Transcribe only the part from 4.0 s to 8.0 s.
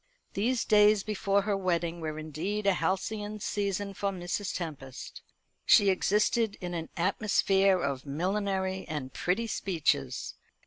Mrs. Tempest. She existed in an atmosphere